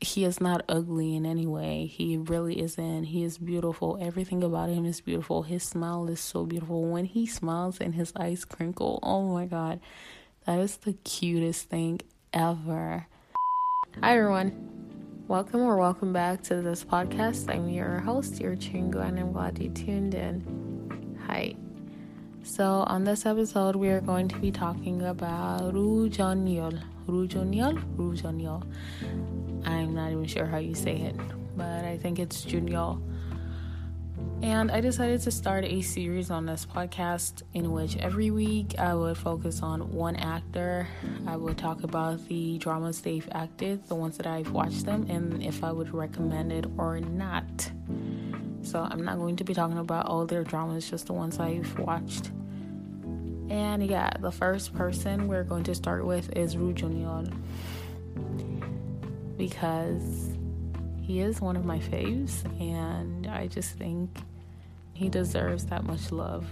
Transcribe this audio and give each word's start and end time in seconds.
he 0.00 0.24
is 0.24 0.40
not 0.40 0.62
ugly 0.68 1.16
in 1.16 1.24
any 1.24 1.46
way. 1.46 1.86
He 1.86 2.16
really 2.16 2.60
isn't. 2.60 3.04
He 3.04 3.24
is 3.24 3.38
beautiful. 3.38 3.98
Everything 4.00 4.42
about 4.42 4.68
him 4.68 4.84
is 4.84 5.00
beautiful. 5.00 5.42
His 5.42 5.62
smile 5.62 6.08
is 6.08 6.20
so 6.20 6.44
beautiful. 6.44 6.84
When 6.84 7.06
he 7.06 7.26
smiles 7.26 7.80
and 7.80 7.94
his 7.94 8.12
eyes 8.16 8.44
crinkle, 8.44 8.98
oh 9.02 9.32
my 9.32 9.46
god, 9.46 9.80
that 10.44 10.58
is 10.58 10.76
the 10.78 10.92
cutest 11.04 11.70
thing 11.70 12.00
ever. 12.32 13.06
Hi, 14.02 14.16
everyone. 14.18 15.24
Welcome 15.28 15.62
or 15.62 15.76
welcome 15.76 16.12
back 16.12 16.42
to 16.44 16.60
this 16.60 16.84
podcast. 16.84 17.52
I'm 17.52 17.68
your 17.68 17.98
host, 18.00 18.40
your 18.40 18.54
Chingu, 18.54 18.96
and 18.96 19.18
I'm 19.18 19.32
glad 19.32 19.58
you 19.58 19.70
tuned 19.70 20.14
in. 20.14 21.18
Hi. 21.26 21.56
So, 22.44 22.84
on 22.86 23.02
this 23.02 23.26
episode, 23.26 23.74
we 23.74 23.88
are 23.88 24.00
going 24.00 24.28
to 24.28 24.36
be 24.36 24.52
talking 24.52 25.02
about 25.02 25.74
Ru 25.74 26.08
Junyeol. 26.08 26.80
Ru 27.08 27.26
Rujonyol. 27.26 27.82
Rujonyol? 27.96 28.62
Rujonyol. 28.62 29.35
I'm 29.66 29.94
not 29.94 30.12
even 30.12 30.26
sure 30.26 30.46
how 30.46 30.58
you 30.58 30.74
say 30.74 30.96
it, 30.96 31.16
but 31.56 31.84
I 31.84 31.98
think 31.98 32.18
it's 32.18 32.42
Junior. 32.42 32.96
And 34.42 34.70
I 34.70 34.80
decided 34.80 35.22
to 35.22 35.30
start 35.30 35.64
a 35.64 35.82
series 35.82 36.30
on 36.30 36.46
this 36.46 36.66
podcast 36.66 37.42
in 37.54 37.72
which 37.72 37.96
every 37.96 38.30
week 38.30 38.78
I 38.78 38.94
would 38.94 39.16
focus 39.18 39.62
on 39.62 39.92
one 39.92 40.14
actor. 40.16 40.86
I 41.26 41.36
would 41.36 41.58
talk 41.58 41.82
about 41.82 42.26
the 42.28 42.58
dramas 42.58 43.00
they've 43.00 43.28
acted, 43.32 43.88
the 43.88 43.94
ones 43.94 44.18
that 44.18 44.26
I've 44.26 44.52
watched 44.52 44.84
them, 44.84 45.06
and 45.08 45.42
if 45.42 45.64
I 45.64 45.72
would 45.72 45.92
recommend 45.92 46.52
it 46.52 46.66
or 46.78 47.00
not. 47.00 47.70
So 48.62 48.86
I'm 48.88 49.04
not 49.04 49.16
going 49.16 49.36
to 49.36 49.44
be 49.44 49.54
talking 49.54 49.78
about 49.78 50.06
all 50.06 50.26
their 50.26 50.44
dramas, 50.44 50.88
just 50.88 51.06
the 51.06 51.12
ones 51.12 51.40
I've 51.40 51.78
watched. 51.78 52.30
And 53.48 53.86
yeah, 53.86 54.10
the 54.20 54.32
first 54.32 54.74
person 54.74 55.28
we're 55.28 55.44
going 55.44 55.64
to 55.64 55.74
start 55.74 56.04
with 56.04 56.36
is 56.36 56.56
Ru 56.56 56.72
Junior 56.72 57.24
because 59.36 60.36
he 61.02 61.20
is 61.20 61.40
one 61.40 61.56
of 61.56 61.64
my 61.64 61.78
faves 61.78 62.44
and 62.60 63.26
I 63.26 63.46
just 63.46 63.76
think 63.76 64.18
he 64.92 65.08
deserves 65.08 65.66
that 65.66 65.84
much 65.84 66.10
love. 66.10 66.46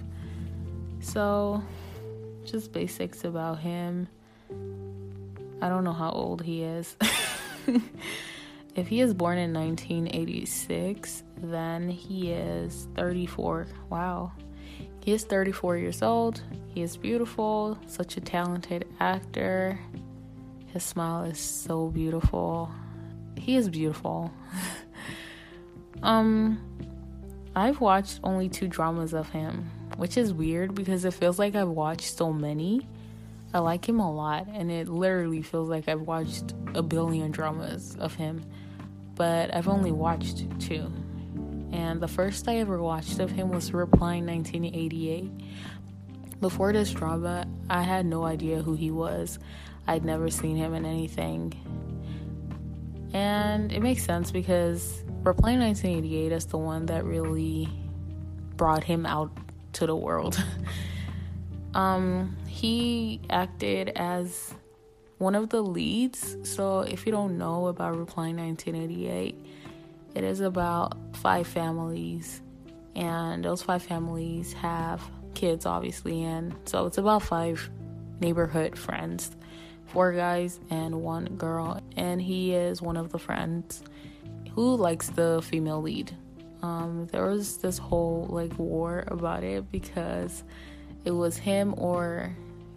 So, 1.01 1.63
just 2.45 2.73
basics 2.73 3.25
about 3.25 3.59
him. 3.59 4.07
I 5.61 5.69
don't 5.69 5.85
know 5.85 5.93
how 5.93 6.11
old 6.11 6.43
he 6.43 6.63
is. 6.63 6.97
if 8.75 8.87
he 8.87 9.01
is 9.01 9.15
born 9.15 9.39
in 9.39 9.53
1986, 9.53 11.23
then 11.39 11.89
he 11.89 12.33
is 12.33 12.87
34. 12.97 13.67
Wow. 13.89 14.33
He 15.01 15.13
is 15.13 15.25
34 15.25 15.79
years 15.79 16.03
old. 16.03 16.43
He 16.67 16.83
is 16.83 16.97
beautiful, 16.97 17.79
such 17.87 18.17
a 18.17 18.21
talented 18.21 18.87
actor. 19.01 19.79
His 20.67 20.83
smile 20.83 21.25
is 21.25 21.39
so 21.39 21.89
beautiful. 21.89 22.71
He 23.39 23.57
is 23.57 23.69
beautiful. 23.69 24.33
um 26.03 26.61
I've 27.57 27.81
watched 27.81 28.19
only 28.25 28.49
two 28.49 28.67
dramas 28.67 29.15
of 29.15 29.29
him, 29.29 29.71
which 29.97 30.17
is 30.17 30.33
weird 30.33 30.75
because 30.75 31.05
it 31.05 31.15
feels 31.15 31.39
like 31.39 31.55
I've 31.55 31.69
watched 31.69 32.17
so 32.17 32.33
many. 32.33 32.87
I 33.53 33.61
like 33.61 33.89
him 33.89 34.01
a 34.01 34.13
lot 34.13 34.49
and 34.49 34.73
it 34.73 34.89
literally 34.89 35.41
feels 35.41 35.69
like 35.69 35.89
I've 35.89 36.01
watched 36.01 36.55
a 36.75 36.83
billion 36.83 37.31
dramas 37.31 37.97
of 38.01 38.15
him, 38.15 38.45
but 39.15 39.55
I've 39.55 39.69
only 39.69 39.93
watched 39.93 40.45
two. 40.59 40.93
And 41.71 42.01
the 42.01 42.09
first 42.09 42.49
I 42.49 42.57
ever 42.57 42.83
watched 42.83 43.21
of 43.21 43.31
him 43.31 43.51
was 43.51 43.73
Reply 43.73 44.21
1988. 44.21 45.31
Before 46.41 46.73
this 46.73 46.91
drama, 46.91 47.47
I 47.71 47.83
had 47.83 48.07
no 48.07 48.25
idea 48.25 48.63
who 48.63 48.75
he 48.75 48.91
was. 48.91 49.39
I'd 49.87 50.05
never 50.05 50.31
seen 50.31 50.57
him 50.57 50.75
in 50.75 50.85
anything. 50.85 51.53
And 53.15 53.73
it 53.73 53.81
makes 53.81 54.03
sense 54.03 54.33
because 54.33 55.05
Reply 55.23 55.57
1988 55.57 56.33
is 56.33 56.47
the 56.47 56.59
one 56.59 56.87
that 56.87 57.05
really 57.05 57.69
brought 58.57 58.83
him 58.83 59.07
out 59.07 59.31
to 59.75 59.87
the 59.87 59.95
world. 59.95 60.43
um, 61.75 62.37
he 62.49 63.21
acted 63.31 63.91
as 63.91 64.53
one 65.19 65.37
of 65.37 65.49
the 65.51 65.63
leads. 65.63 66.37
So 66.43 66.81
if 66.81 67.07
you 67.07 67.13
don't 67.13 67.39
know 67.39 67.69
about 67.69 67.97
Reply 67.97 68.33
1988, 68.33 69.37
it 70.17 70.25
is 70.25 70.41
about 70.41 70.97
five 71.17 71.47
families, 71.47 72.43
and 72.97 73.45
those 73.45 73.63
five 73.63 73.85
families 73.85 74.53
have 74.55 75.01
kids, 75.35 75.67
obviously, 75.67 76.25
and 76.25 76.53
so 76.65 76.87
it's 76.87 76.99
about 76.99 77.23
five 77.23 77.71
neighborhood 78.21 78.77
friends 78.77 79.31
four 79.87 80.13
guys 80.13 80.61
and 80.71 81.03
one 81.03 81.27
girl, 81.37 81.81
and 81.97 82.21
he 82.21 82.55
is 82.55 82.83
one 82.83 82.97
of 82.97 83.11
the 83.11 83.19
friends 83.19 83.83
who 84.53 84.77
likes 84.77 85.09
the 85.11 85.43
female 85.43 85.83
lead. 85.83 86.17
Um, 86.63 87.09
there 87.13 87.27
was 87.27 87.59
this 87.59 87.77
whole 87.77 88.27
like 88.31 88.59
war 88.59 89.05
about 89.09 89.45
it 89.45 89.71
because 89.71 90.45
it 91.05 91.11
was 91.11 91.37
him 91.37 91.75
or 91.77 92.35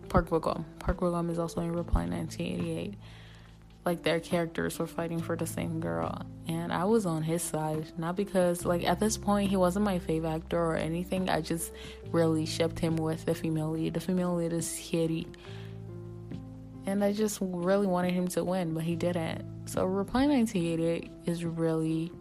Park 0.10 0.30
Bo-gum. 0.30 0.66
Park 0.80 1.00
Bo-gum 1.00 1.30
is 1.30 1.40
also 1.40 1.62
in 1.62 1.72
Reply 1.72 2.06
1988. 2.06 2.96
Like 3.86 4.04
their 4.04 4.20
characters 4.20 4.78
were 4.78 4.88
fighting 4.88 5.22
for 5.22 5.38
the 5.38 5.48
same 5.48 5.80
girl, 5.80 6.26
and 6.48 6.74
I 6.74 6.84
was 6.84 7.06
on 7.06 7.24
his 7.24 7.42
side. 7.42 7.86
Not 7.98 8.18
because 8.18 8.66
like 8.66 8.84
at 8.84 9.00
this 9.00 9.18
point 9.18 9.50
he 9.50 9.56
wasn't 9.56 9.86
my 9.86 10.00
favorite 10.00 10.32
actor 10.32 10.60
or 10.60 10.76
anything. 10.76 11.30
I 11.30 11.40
just 11.40 11.72
really 12.12 12.46
shipped 12.46 12.80
him 12.80 12.98
with 12.98 13.24
the 13.24 13.34
female 13.34 13.72
lead. 13.72 13.94
The 13.94 14.02
female 14.02 14.36
lead 14.36 14.52
is 14.52 14.68
Hyeri 14.68 15.26
and 16.88 17.04
I 17.04 17.12
just 17.12 17.40
really 17.42 17.86
wanted 17.86 18.14
him 18.14 18.28
to 18.30 18.44
win, 18.46 18.74
but 18.74 18.84
he 18.84 18.96
didn't. 18.96 19.44
So 19.66 19.86
Reply 19.86 20.26
1988 20.26 21.12
is 21.26 21.44
really 21.44 22.12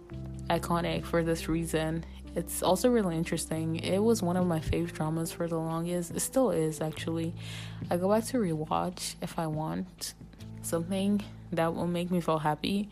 iconic 0.51 1.05
for 1.05 1.23
this 1.23 1.49
reason. 1.49 2.05
It's 2.35 2.65
also 2.65 2.91
really 2.91 3.17
interesting. 3.17 3.77
It 3.77 4.01
was 4.01 4.23
one 4.23 4.37
of 4.37 4.45
my 4.47 4.59
favorite 4.61 4.95
dramas 4.95 5.31
for 5.31 5.47
the 5.47 5.57
longest. 5.57 6.11
It 6.11 6.21
still 6.21 6.51
is 6.51 6.81
actually. 6.81 7.33
I 7.91 7.97
go 7.97 8.13
back 8.13 8.25
to 8.27 8.39
rewatch 8.39 9.15
if 9.23 9.39
I 9.39 9.47
want 9.47 10.15
something 10.63 11.23
that 11.53 11.73
will 11.73 11.87
make 11.87 12.11
me 12.11 12.21
feel 12.21 12.39
happy. 12.39 12.91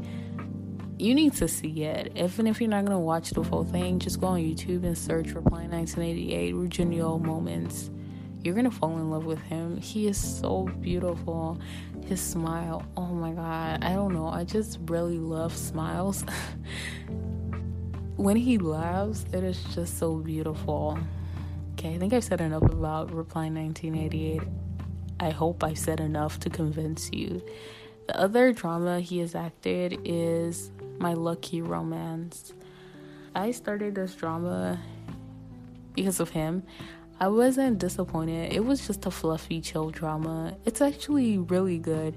you 0.99 1.14
need 1.14 1.32
to 1.35 1.49
see 1.49 1.85
it. 1.85 2.12
Even 2.17 2.47
if 2.47 2.61
you're 2.61 2.69
not 2.69 2.85
gonna 2.85 3.00
watch 3.00 3.31
the 3.31 3.43
full 3.43 3.64
thing, 3.64 3.99
just 3.99 4.20
go 4.20 4.29
on 4.29 4.41
YouTube 4.41 4.85
and 4.85 4.97
search 4.97 5.32
Reply 5.32 5.67
1988 5.67 6.55
Roo 6.55 6.69
Jun-yeol 6.69 7.23
moments. 7.23 7.91
You're 8.43 8.55
gonna 8.55 8.70
fall 8.70 8.99
in 8.99 9.11
love 9.11 9.25
with 9.25 9.41
him. 9.41 9.79
He 9.79 10.06
is 10.06 10.19
so 10.19 10.69
beautiful. 10.81 11.59
His 12.06 12.20
smile, 12.20 12.84
oh 12.96 13.06
my 13.06 13.32
god, 13.32 13.84
I 13.84 13.94
don't 13.94 14.12
know. 14.12 14.28
I 14.28 14.44
just 14.44 14.78
really 14.87 15.19
love 15.19 15.56
smiles. 15.56 16.25
when 18.16 18.37
he 18.37 18.58
laughs, 18.58 19.25
it 19.32 19.44
is 19.44 19.62
just 19.75 19.99
so 19.99 20.16
beautiful. 20.16 20.99
Okay, 21.72 21.94
I 21.94 21.99
think 21.99 22.12
I've 22.12 22.25
said 22.25 22.40
enough 22.40 22.62
about 22.62 23.12
Reply 23.12 23.49
1988. 23.49 24.43
I 25.20 25.31
hope 25.31 25.64
I've 25.64 25.78
said 25.78 26.00
enough 26.00 26.38
to 26.40 26.50
convince 26.50 27.10
you. 27.12 27.43
The 28.08 28.19
other 28.19 28.52
drama 28.52 29.00
he 29.00 29.19
has 29.20 29.34
acted 29.34 30.00
is 30.04 30.70
My 30.99 31.14
Lucky 31.14 31.62
Romance. 31.62 32.52
I 33.34 33.52
started 33.52 33.94
this 33.94 34.14
drama 34.14 34.81
because 35.94 36.20
of 36.20 36.31
him. 36.31 36.64
I 37.22 37.28
wasn't 37.28 37.78
disappointed. 37.78 38.52
It 38.52 38.64
was 38.64 38.84
just 38.84 39.06
a 39.06 39.10
fluffy, 39.12 39.60
chill 39.60 39.90
drama. 39.90 40.56
It's 40.64 40.80
actually 40.80 41.38
really 41.38 41.78
good, 41.78 42.16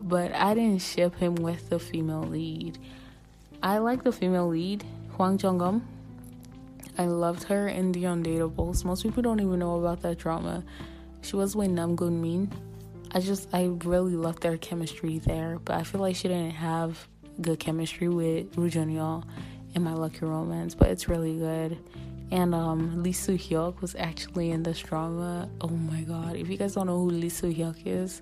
but 0.00 0.34
I 0.34 0.54
didn't 0.54 0.80
ship 0.80 1.14
him 1.16 1.34
with 1.34 1.68
the 1.68 1.78
female 1.78 2.22
lead. 2.22 2.78
I 3.62 3.76
like 3.76 4.04
the 4.04 4.10
female 4.10 4.48
lead, 4.48 4.82
Hwang 5.16 5.38
Jung-eum. 5.38 5.86
I 6.96 7.04
loved 7.04 7.42
her 7.48 7.68
in 7.68 7.92
The 7.92 8.04
Undateables. 8.04 8.82
Most 8.82 9.02
people 9.02 9.22
don't 9.22 9.40
even 9.40 9.58
know 9.58 9.78
about 9.78 10.00
that 10.00 10.16
drama. 10.16 10.64
She 11.20 11.36
was 11.36 11.54
with 11.54 11.68
Namkoong 11.68 12.22
Min. 12.22 12.50
I 13.12 13.20
just 13.20 13.50
I 13.52 13.64
really 13.84 14.16
loved 14.16 14.42
their 14.42 14.56
chemistry 14.56 15.18
there, 15.18 15.58
but 15.62 15.76
I 15.76 15.82
feel 15.82 16.00
like 16.00 16.16
she 16.16 16.28
didn't 16.28 16.52
have 16.52 17.06
good 17.42 17.58
chemistry 17.58 18.08
with 18.08 18.56
Roo 18.56 18.70
Jun-yeol 18.70 19.24
in 19.74 19.82
My 19.82 19.92
Lucky 19.92 20.24
Romance, 20.24 20.74
but 20.74 20.88
it's 20.88 21.10
really 21.10 21.36
good. 21.36 21.76
And 22.30 22.54
um, 22.54 23.02
Lee 23.02 23.12
Soo 23.12 23.38
Hyuk 23.38 23.80
was 23.80 23.94
actually 23.94 24.50
in 24.50 24.62
this 24.62 24.80
drama. 24.80 25.48
Oh 25.60 25.68
my 25.68 26.02
god! 26.02 26.36
If 26.36 26.48
you 26.50 26.56
guys 26.58 26.74
don't 26.74 26.86
know 26.86 26.98
who 26.98 27.10
Lee 27.10 27.30
Soo 27.30 27.52
Hyuk 27.52 27.86
is, 27.86 28.20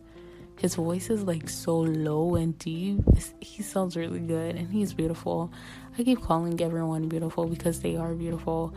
his 0.59 0.77
voice 0.77 1.11
is 1.11 1.25
like 1.25 1.49
so 1.49 1.79
low 1.79 2.37
and 2.37 2.57
deep. 2.59 3.01
He 3.41 3.63
sounds 3.63 3.97
really 3.97 4.21
good, 4.21 4.55
and 4.55 4.71
he's 4.71 4.95
beautiful. 4.95 5.53
I 5.99 6.05
keep 6.05 6.23
calling 6.23 6.61
everyone 6.61 7.09
beautiful 7.09 7.47
because 7.47 7.81
they 7.81 7.97
are 7.97 8.15
beautiful. 8.15 8.73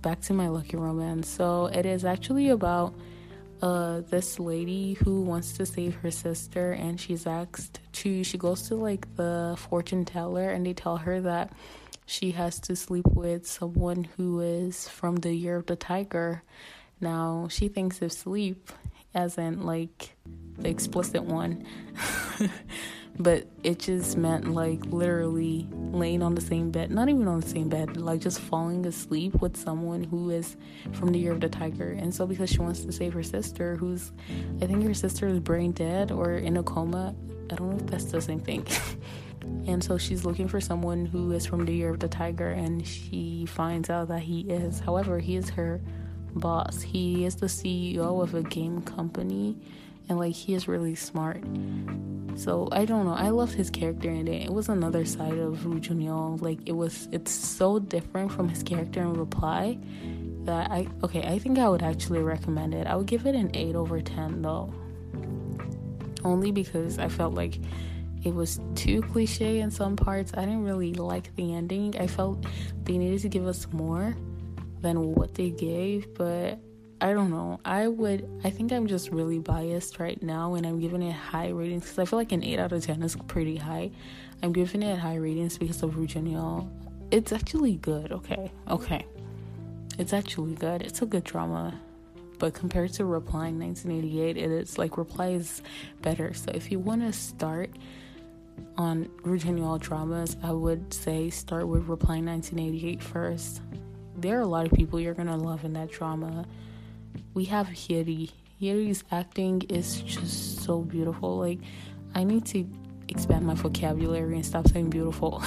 Back 0.00 0.20
to 0.22 0.32
my 0.32 0.48
lucky 0.48 0.76
romance. 0.76 1.28
So 1.28 1.66
it 1.66 1.84
is 1.84 2.04
actually 2.04 2.50
about 2.50 2.94
uh 3.62 4.00
this 4.08 4.38
lady 4.38 4.94
who 4.94 5.22
wants 5.22 5.52
to 5.54 5.66
save 5.66 5.94
her 5.96 6.10
sister 6.10 6.72
and 6.72 7.00
she's 7.00 7.26
asked 7.26 7.80
to 7.92 8.22
she 8.22 8.38
goes 8.38 8.68
to 8.68 8.74
like 8.74 9.12
the 9.16 9.56
fortune 9.58 10.04
teller 10.04 10.50
and 10.50 10.64
they 10.64 10.72
tell 10.72 10.98
her 10.98 11.20
that 11.20 11.52
she 12.08 12.30
has 12.30 12.58
to 12.58 12.74
sleep 12.74 13.06
with 13.08 13.46
someone 13.46 14.04
who 14.16 14.40
is 14.40 14.88
from 14.88 15.16
the 15.16 15.34
year 15.34 15.56
of 15.56 15.66
the 15.66 15.76
tiger. 15.76 16.42
Now 17.02 17.48
she 17.50 17.68
thinks 17.68 18.00
of 18.00 18.12
sleep 18.12 18.72
as 19.14 19.36
in 19.36 19.62
like 19.62 20.16
the 20.58 20.70
explicit 20.70 21.22
one 21.22 21.66
but 23.18 23.46
it 23.64 23.80
just 23.80 24.16
meant 24.16 24.52
like 24.52 24.84
literally 24.86 25.66
laying 25.72 26.22
on 26.22 26.34
the 26.34 26.40
same 26.40 26.70
bed 26.70 26.90
not 26.90 27.08
even 27.08 27.26
on 27.26 27.40
the 27.40 27.48
same 27.48 27.68
bed 27.68 27.96
like 27.96 28.20
just 28.20 28.40
falling 28.40 28.86
asleep 28.86 29.34
with 29.40 29.56
someone 29.56 30.04
who 30.04 30.30
is 30.30 30.56
from 30.92 31.12
the 31.12 31.18
year 31.18 31.32
of 31.32 31.40
the 31.40 31.48
tiger. 31.48 31.90
And 31.92 32.14
so 32.14 32.26
because 32.26 32.50
she 32.50 32.58
wants 32.58 32.84
to 32.84 32.92
save 32.92 33.12
her 33.14 33.22
sister 33.22 33.76
who's 33.76 34.12
i 34.62 34.66
think 34.66 34.84
her 34.84 34.94
sister 34.94 35.26
is 35.26 35.40
brain 35.40 35.72
dead 35.72 36.12
or 36.12 36.34
in 36.34 36.56
a 36.56 36.62
coma 36.62 37.14
i 37.50 37.54
don't 37.54 37.70
know 37.70 37.84
if 37.84 37.86
that's 37.86 38.04
the 38.04 38.20
same 38.20 38.40
thing. 38.40 38.66
And 39.66 39.82
so 39.82 39.98
she's 39.98 40.24
looking 40.24 40.48
for 40.48 40.60
someone 40.60 41.06
who 41.06 41.32
is 41.32 41.46
from 41.46 41.64
the 41.64 41.72
year 41.72 41.90
of 41.90 42.00
the 42.00 42.08
tiger 42.08 42.50
and 42.50 42.86
she 42.86 43.46
finds 43.46 43.90
out 43.90 44.08
that 44.08 44.20
he 44.20 44.40
is 44.40 44.80
however 44.80 45.18
he 45.18 45.36
is 45.36 45.50
her 45.50 45.80
boss. 46.34 46.82
He 46.82 47.24
is 47.24 47.36
the 47.36 47.46
ceo 47.46 48.22
of 48.22 48.34
a 48.34 48.42
game 48.42 48.82
company 48.82 49.56
and 50.08 50.18
like 50.18 50.34
he 50.34 50.54
is 50.54 50.68
really 50.68 50.94
smart. 50.94 51.42
So 52.36 52.68
I 52.70 52.84
don't 52.84 53.04
know. 53.04 53.14
I 53.14 53.30
love 53.30 53.52
his 53.52 53.68
character 53.68 54.08
in 54.08 54.28
it. 54.28 54.44
It 54.44 54.52
was 54.52 54.68
another 54.68 55.04
side 55.04 55.38
of 55.38 55.66
Roo 55.66 55.80
Jun-yeol. 55.80 56.40
Like 56.40 56.60
it 56.66 56.72
was. 56.72 57.08
It's 57.10 57.32
so 57.32 57.80
different 57.80 58.30
from 58.30 58.48
his 58.48 58.62
character 58.62 59.00
in 59.00 59.14
Reply 59.14 59.76
that 60.44 60.70
I 60.70 60.86
okay. 61.02 61.26
I 61.26 61.38
think 61.38 61.58
I 61.58 61.68
would 61.68 61.82
actually 61.82 62.22
recommend 62.22 62.74
it. 62.74 62.86
I 62.86 62.94
would 62.94 63.06
give 63.06 63.26
it 63.26 63.34
an 63.34 63.50
eight 63.54 63.74
over 63.74 64.00
ten 64.00 64.42
though. 64.42 64.72
Only 66.24 66.52
because 66.52 66.98
I 66.98 67.08
felt 67.08 67.34
like 67.34 67.58
it 68.24 68.34
was 68.34 68.60
too 68.74 69.02
cliche 69.02 69.60
in 69.60 69.70
some 69.70 69.96
parts. 69.96 70.32
I 70.34 70.40
didn't 70.40 70.64
really 70.64 70.94
like 70.94 71.34
the 71.36 71.54
ending. 71.54 71.96
I 71.98 72.06
felt 72.06 72.44
they 72.84 72.98
needed 72.98 73.20
to 73.22 73.28
give 73.28 73.46
us 73.46 73.66
more 73.72 74.16
than 74.80 75.14
what 75.14 75.34
they 75.34 75.50
gave, 75.50 76.14
but 76.14 76.58
I 77.00 77.12
don't 77.12 77.30
know. 77.30 77.60
I 77.64 77.86
would. 77.86 78.28
I 78.42 78.50
think 78.50 78.72
I'm 78.72 78.88
just 78.88 79.10
really 79.10 79.38
biased 79.38 80.00
right 80.00 80.20
now, 80.20 80.54
and 80.54 80.66
I'm 80.66 80.80
giving 80.80 81.02
it 81.02 81.12
high 81.12 81.50
ratings 81.50 81.84
because 81.84 81.98
I 81.98 82.04
feel 82.04 82.18
like 82.18 82.32
an 82.32 82.42
eight 82.42 82.58
out 82.58 82.72
of 82.72 82.84
ten 82.84 83.02
is 83.02 83.14
pretty 83.28 83.56
high. 83.56 83.90
I'm 84.42 84.52
giving 84.52 84.82
it 84.82 84.98
high 84.98 85.16
ratings 85.16 85.58
because 85.58 85.82
of 85.82 85.94
Jun-yeol. 85.94 86.68
It's 87.10 87.32
actually 87.32 87.76
good. 87.76 88.12
Okay, 88.12 88.50
okay. 88.68 89.06
It's 89.98 90.12
actually 90.12 90.54
good. 90.54 90.82
It's 90.82 91.02
a 91.02 91.06
good 91.06 91.24
drama, 91.24 91.80
but 92.38 92.54
compared 92.54 92.92
to 92.94 93.04
Reply 93.04 93.48
in 93.48 93.60
1988, 93.60 94.36
it 94.36 94.50
is 94.50 94.76
like 94.78 94.98
Reply 94.98 95.28
is 95.28 95.62
better. 96.02 96.32
So 96.34 96.50
if 96.52 96.70
you 96.70 96.78
want 96.80 97.02
to 97.02 97.12
start 97.12 97.70
on 98.76 99.08
Jun-yeol 99.24 99.80
dramas, 99.80 100.36
I 100.42 100.50
would 100.50 100.92
say 100.92 101.30
start 101.30 101.68
with 101.68 101.88
Reply 101.88 102.20
1988 102.20 103.02
first. 103.02 103.60
There 104.16 104.38
are 104.38 104.42
a 104.42 104.46
lot 104.46 104.66
of 104.66 104.72
people 104.72 104.98
you're 104.98 105.14
gonna 105.14 105.36
love 105.36 105.64
in 105.64 105.72
that 105.74 105.90
drama 105.90 106.44
we 107.34 107.44
have 107.46 107.68
Hyeri. 107.68 108.30
Hyeri's 108.60 109.04
acting 109.10 109.62
is 109.68 110.00
just 110.02 110.64
so 110.64 110.80
beautiful. 110.80 111.38
Like, 111.38 111.60
I 112.14 112.24
need 112.24 112.44
to 112.46 112.68
expand 113.08 113.46
my 113.46 113.54
vocabulary 113.54 114.34
and 114.34 114.44
stop 114.44 114.68
saying 114.68 114.90
beautiful. 114.90 115.42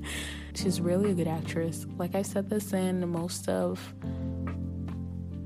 She's 0.54 0.80
really 0.80 1.12
a 1.12 1.14
good 1.14 1.28
actress. 1.28 1.86
Like 1.96 2.14
I 2.14 2.22
said 2.22 2.50
this 2.50 2.72
in 2.72 3.08
most 3.08 3.48
of 3.48 3.94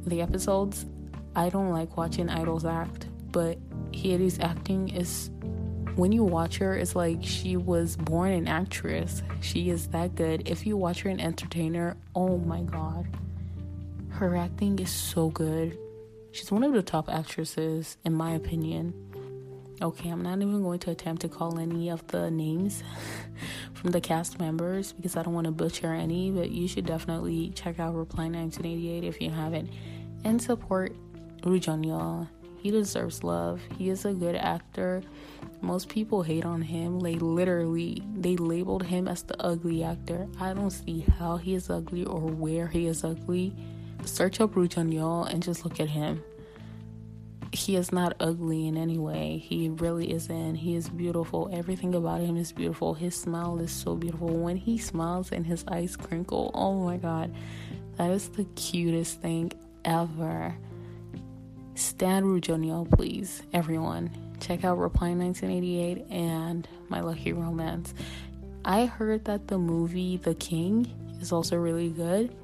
the 0.06 0.20
episodes, 0.20 0.86
I 1.36 1.48
don't 1.48 1.70
like 1.70 1.96
watching 1.96 2.28
idols 2.28 2.64
act, 2.64 3.08
but 3.30 3.58
Hyeri's 3.92 4.38
acting 4.40 4.88
is 4.88 5.30
when 5.96 6.10
you 6.10 6.24
watch 6.24 6.58
her, 6.58 6.76
it's 6.76 6.96
like 6.96 7.18
she 7.22 7.56
was 7.56 7.96
born 7.96 8.32
an 8.32 8.48
actress. 8.48 9.22
She 9.40 9.70
is 9.70 9.86
that 9.88 10.14
good. 10.16 10.48
If 10.48 10.66
you 10.66 10.76
watch 10.76 11.02
her 11.02 11.10
an 11.10 11.20
entertainer, 11.20 11.96
oh 12.14 12.38
my 12.38 12.62
god. 12.62 13.06
Her 14.14 14.36
acting 14.36 14.78
is 14.78 14.92
so 14.92 15.28
good. 15.30 15.76
She's 16.30 16.52
one 16.52 16.62
of 16.62 16.72
the 16.72 16.82
top 16.82 17.08
actresses, 17.08 17.96
in 18.04 18.14
my 18.14 18.30
opinion. 18.30 18.94
Okay, 19.82 20.08
I'm 20.08 20.22
not 20.22 20.38
even 20.38 20.62
going 20.62 20.78
to 20.80 20.92
attempt 20.92 21.22
to 21.22 21.28
call 21.28 21.58
any 21.58 21.88
of 21.90 22.06
the 22.06 22.30
names 22.30 22.84
from 23.74 23.90
the 23.90 24.00
cast 24.00 24.38
members 24.38 24.92
because 24.92 25.16
I 25.16 25.24
don't 25.24 25.34
want 25.34 25.46
to 25.46 25.50
butcher 25.50 25.92
any, 25.92 26.30
but 26.30 26.52
you 26.52 26.68
should 26.68 26.86
definitely 26.86 27.50
check 27.56 27.80
out 27.80 27.96
Reply 27.96 28.28
1988 28.28 29.02
if 29.02 29.20
you 29.20 29.30
haven't 29.30 29.68
and 30.22 30.40
support 30.40 30.94
Jun-yeol. 31.42 32.28
He 32.58 32.70
deserves 32.70 33.24
love. 33.24 33.60
He 33.76 33.90
is 33.90 34.04
a 34.04 34.12
good 34.12 34.36
actor. 34.36 35.02
Most 35.60 35.88
people 35.88 36.22
hate 36.22 36.44
on 36.44 36.62
him. 36.62 37.00
They 37.00 37.16
literally 37.16 38.00
they 38.14 38.36
labeled 38.36 38.84
him 38.84 39.08
as 39.08 39.24
the 39.24 39.38
ugly 39.42 39.82
actor. 39.82 40.28
I 40.40 40.54
don't 40.54 40.70
see 40.70 41.04
how 41.18 41.36
he 41.36 41.54
is 41.54 41.68
ugly 41.68 42.04
or 42.04 42.20
where 42.20 42.68
he 42.68 42.86
is 42.86 43.02
ugly 43.02 43.52
search 44.08 44.40
up 44.40 44.56
Roo 44.56 44.68
Jun-yeol 44.68 45.32
and 45.32 45.42
just 45.42 45.64
look 45.64 45.80
at 45.80 45.88
him. 45.88 46.22
He 47.52 47.76
is 47.76 47.92
not 47.92 48.16
ugly 48.18 48.66
in 48.66 48.76
any 48.76 48.98
way. 48.98 49.38
He 49.38 49.68
really 49.68 50.12
isn't. 50.12 50.56
He 50.56 50.74
is 50.74 50.88
beautiful. 50.88 51.48
Everything 51.52 51.94
about 51.94 52.20
him 52.20 52.36
is 52.36 52.50
beautiful. 52.50 52.94
His 52.94 53.14
smile 53.14 53.58
is 53.60 53.70
so 53.70 53.94
beautiful. 53.94 54.28
When 54.28 54.56
he 54.56 54.76
smiles 54.76 55.30
and 55.30 55.46
his 55.46 55.64
eyes 55.68 55.96
crinkle, 55.96 56.50
oh 56.52 56.84
my 56.84 56.96
god, 56.96 57.32
that 57.96 58.10
is 58.10 58.28
the 58.30 58.44
cutest 58.56 59.20
thing 59.20 59.52
ever. 59.84 60.56
Stan 61.76 62.24
Roo 62.24 62.40
Jun-yeol, 62.40 62.90
please, 62.90 63.42
everyone. 63.52 64.10
Check 64.40 64.64
out 64.64 64.78
Reply 64.78 65.12
1988 65.14 66.06
and 66.10 66.66
My 66.88 67.00
Lucky 67.00 67.32
Romance. 67.32 67.94
I 68.64 68.86
heard 68.86 69.26
that 69.26 69.48
the 69.48 69.58
movie 69.58 70.16
The 70.16 70.34
King 70.34 70.92
is 71.20 71.32
also 71.32 71.56
really 71.56 71.90
good 71.90 72.34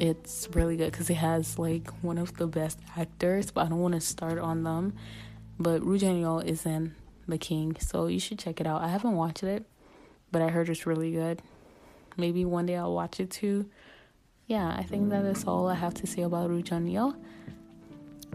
it's 0.00 0.48
really 0.52 0.76
good 0.76 0.90
because 0.90 1.10
it 1.10 1.14
has 1.14 1.58
like 1.58 1.88
one 2.02 2.18
of 2.18 2.36
the 2.36 2.46
best 2.46 2.78
actors, 2.96 3.50
but 3.50 3.66
I 3.66 3.68
don't 3.68 3.80
want 3.80 3.94
to 3.94 4.00
start 4.00 4.38
on 4.38 4.64
them. 4.64 4.94
But 5.58 5.84
Roo 5.84 5.98
Jun-yeol 5.98 6.44
is 6.44 6.64
in 6.64 6.94
The 7.28 7.36
King, 7.36 7.76
so 7.78 8.06
you 8.06 8.18
should 8.18 8.38
check 8.38 8.60
it 8.60 8.66
out. 8.66 8.82
I 8.82 8.88
haven't 8.88 9.14
watched 9.14 9.42
it, 9.42 9.64
but 10.32 10.40
I 10.40 10.48
heard 10.48 10.70
it's 10.70 10.86
really 10.86 11.12
good. 11.12 11.42
Maybe 12.16 12.44
one 12.44 12.66
day 12.66 12.76
I'll 12.76 12.94
watch 12.94 13.20
it 13.20 13.30
too. 13.30 13.68
Yeah, 14.46 14.74
I 14.76 14.82
think 14.82 15.10
that 15.10 15.24
is 15.26 15.44
all 15.44 15.68
I 15.68 15.74
have 15.74 15.94
to 15.94 16.06
say 16.06 16.22
about 16.22 16.48
Roo 16.48 16.62
Jun-yeol. 16.62 17.14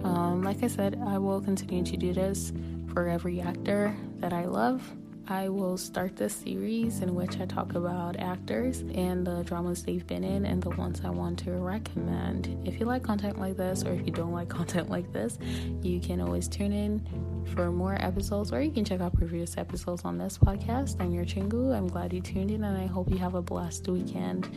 Um, 0.04 0.44
like 0.44 0.62
I 0.64 0.68
said, 0.68 1.02
I 1.06 1.18
will 1.18 1.42
continue 1.42 1.84
to 1.84 1.98
do 1.98 2.14
this 2.14 2.54
for 2.94 3.08
every 3.08 3.42
actor 3.42 3.96
that 4.20 4.34
I 4.34 4.46
love. 4.46 4.82
I 5.28 5.50
will 5.50 5.76
start 5.76 6.16
this 6.16 6.36
series 6.36 7.02
in 7.02 7.16
which 7.16 7.40
I 7.40 7.46
talk 7.46 7.74
about 7.74 8.16
actors 8.20 8.82
and 8.94 9.26
the 9.26 9.44
dramas 9.44 9.82
they've 9.82 10.06
been 10.06 10.24
in 10.24 10.46
and 10.46 10.62
the 10.62 10.70
ones 10.70 11.02
I 11.04 11.10
want 11.10 11.40
to 11.40 11.52
recommend. 11.52 12.56
If 12.64 12.80
you 12.80 12.86
like 12.86 13.02
content 13.02 13.40
like 13.40 13.58
this 13.58 13.84
or 13.84 13.94
if 13.94 14.06
you 14.06 14.12
don't 14.12 14.32
like 14.32 14.50
content 14.60 14.92
like 14.92 15.12
this, 15.14 15.40
you 15.82 16.00
can 16.00 16.22
always 16.22 16.48
tune 16.48 16.72
in 16.72 17.04
for 17.56 17.72
more 17.72 17.98
episodes 18.00 18.54
or 18.54 18.62
you 18.62 18.70
can 18.70 18.86
check 18.86 19.02
out 19.02 19.16
previous 19.16 19.58
episodes 19.58 20.04
on 20.06 20.20
this 20.20 20.38
podcast. 20.38 21.02
I'm 21.02 21.12
your 21.12 21.26
Chingu. 21.26 21.76
I'm 21.76 21.88
glad 21.88 22.14
you 22.14 22.22
tuned 22.22 22.52
in 22.52 22.64
and 22.64 22.78
I 22.78 22.86
hope 22.86 23.10
you 23.10 23.18
have 23.18 23.34
a 23.34 23.42
blessed 23.42 23.88
weekend. 23.88 24.48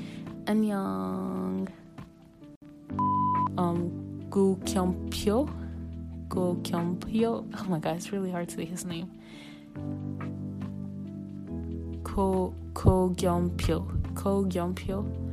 Annyeong. 0.44 1.70
Um, 3.56 4.26
Gu 4.28 4.56
Kyompyo. 4.56 5.50
Gu 6.28 6.56
Kyompyo. 6.56 7.50
Oh 7.58 7.64
my 7.64 7.78
god, 7.78 7.96
it's 7.96 8.12
really 8.12 8.30
hard 8.30 8.50
to 8.50 8.56
say 8.56 8.66
his 8.66 8.84
name. 8.84 9.10
Ko 12.08 12.54
Ko 12.72 13.12
Gyeonpyo. 13.12 13.84
Ko 14.16 14.44
Gyeonpyo. 14.48 15.27